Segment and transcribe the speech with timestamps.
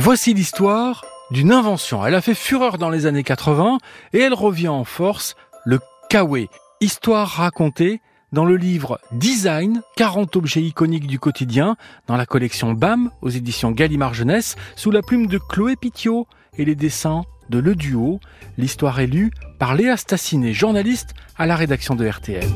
[0.00, 2.06] Voici l'histoire d'une invention.
[2.06, 3.78] Elle a fait fureur dans les années 80
[4.12, 6.46] et elle revient en force, le kawaii.
[6.80, 8.00] Histoire racontée
[8.30, 11.74] dans le livre Design, 40 objets iconiques du quotidien,
[12.06, 16.64] dans la collection BAM aux éditions Gallimard Jeunesse, sous la plume de Chloé Pitiot et
[16.64, 18.20] les dessins de Le Duo.
[18.56, 22.46] L'histoire est lue par Léa Stassiné, journaliste à la rédaction de RTL.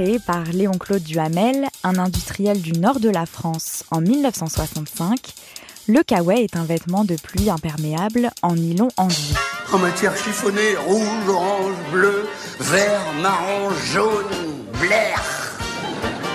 [0.00, 5.18] Créé par Léon-Claude Duhamel, un industriel du nord de la France en 1965,
[5.88, 9.34] le kawaii est un vêtement de pluie imperméable en nylon enduit.
[9.70, 12.26] En matière chiffonnée, rouge, orange, bleu,
[12.60, 14.24] vert, marron, jaune,
[14.80, 15.22] blair.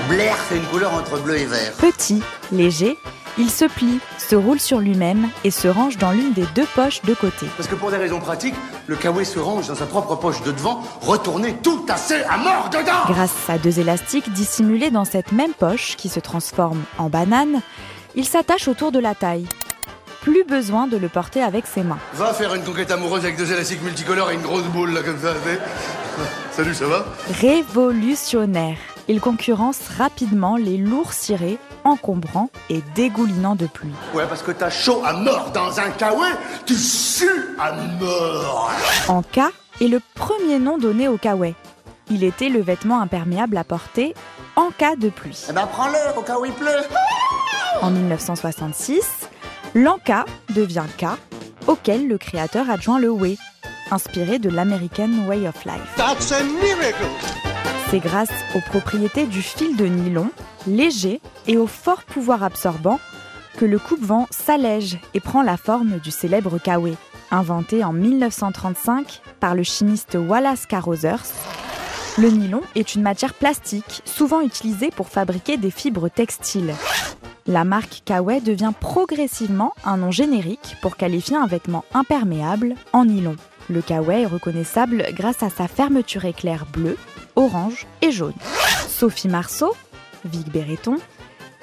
[0.10, 1.74] Blair, c'est une couleur entre bleu et vert.
[1.80, 3.00] Petit, léger,
[3.38, 7.02] il se plie, se roule sur lui-même et se range dans l'une des deux poches
[7.02, 7.48] de côté.
[7.58, 8.56] Parce que pour des raisons pratiques,
[8.88, 12.70] le kawaii se range dans sa propre poche de devant, retourné tout assez à mort
[12.72, 17.62] dedans Grâce à deux élastiques dissimulés dans cette même poche qui se transforme en banane,
[18.16, 19.48] il s'attache autour de la taille.
[20.22, 22.00] Plus besoin de le porter avec ses mains.
[22.14, 25.20] Va faire une conquête amoureuse avec deux élastiques multicolores et une grosse boule là comme
[25.20, 25.34] ça.
[26.52, 27.06] Salut, ça va?
[27.42, 28.78] Révolutionnaire.
[29.08, 33.94] Il concurrence rapidement les lourds cirés, encombrants et dégoulinants de pluie.
[34.14, 36.34] Ouais, parce que t'as chaud à mort dans un kawaii,
[36.66, 38.72] tu sues à mort
[39.32, 41.56] cas est le premier nom donné au kawaii.
[42.10, 44.14] Il était le vêtement imperméable à porter
[44.56, 45.46] en cas de pluie.
[45.50, 46.84] Eh ben prends-le au cas où il pleut
[47.82, 49.30] En 1966,
[49.74, 50.26] l'Anka
[50.56, 51.06] devient K,
[51.68, 53.38] auquel le créateur adjoint le Way,
[53.92, 55.96] inspiré de l'American Way of Life.
[55.98, 57.55] That's a miracle
[57.96, 60.30] C'est grâce aux propriétés du fil de nylon,
[60.68, 63.00] léger et au fort pouvoir absorbant,
[63.56, 66.98] que le coupe-vent s'allège et prend la forme du célèbre kawaii,
[67.32, 71.24] inventé en 1935 par le chimiste Wallace Carothers.
[72.18, 76.76] Le nylon est une matière plastique, souvent utilisée pour fabriquer des fibres textiles.
[77.48, 83.38] La marque Kawaii devient progressivement un nom générique pour qualifier un vêtement imperméable en nylon.
[83.70, 86.98] Le kawaii est reconnaissable grâce à sa fermeture éclair bleue,
[87.36, 88.34] orange et jaune.
[88.88, 89.76] Sophie Marceau,
[90.26, 90.98] Vic Béreton,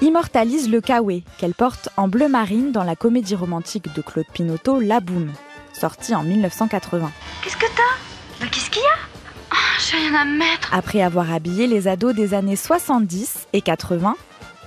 [0.01, 4.81] immortalise le kawaii qu'elle porte en bleu marine dans la comédie romantique de Claude Pinoteau
[4.81, 5.31] La Boum,
[5.73, 7.11] sortie en 1980.
[7.43, 8.47] Qu'est-ce que t'as?
[8.49, 8.99] Qu'est-ce qu'il y a?
[9.51, 10.69] Ah, J'ai rien à mettre.
[10.73, 14.17] Après avoir habillé les ados des années 70 et 80,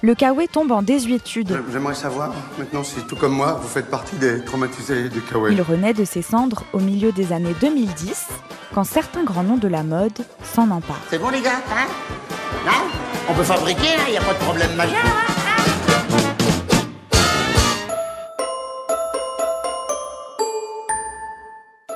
[0.01, 1.59] le kawaii tombe en désuétude.
[1.71, 5.53] J'aimerais savoir, maintenant si tout comme moi, vous faites partie des traumatisés du kawaii.
[5.55, 8.27] Il renaît de ses cendres au milieu des années 2010,
[8.75, 10.99] quand certains grands noms de la mode s'en emparent.
[11.09, 11.87] C'est bon les gars, hein?
[12.67, 12.83] Hein
[13.29, 15.44] On peut fabriquer, il n'y a pas de problème majeur, hein?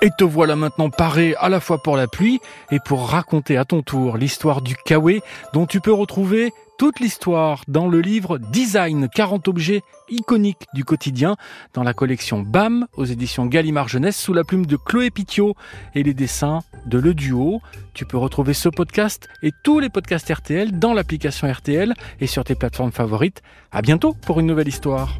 [0.02, 2.40] Et te voilà maintenant paré à la fois pour la pluie
[2.72, 5.20] et pour raconter à ton tour l'histoire du kawaii
[5.54, 11.36] dont tu peux retrouver toute l'histoire dans le livre Design 40 objets iconiques du quotidien
[11.74, 15.56] dans la collection BAM aux éditions Gallimard Jeunesse sous la plume de Chloé Pitiot
[15.94, 17.62] et les dessins de Le Duo.
[17.94, 22.46] Tu peux retrouver ce podcast et tous les podcasts RTL dans l'application RTL et sur
[22.46, 23.42] tes plateformes favorites.
[23.74, 25.20] À bientôt pour une nouvelle histoire.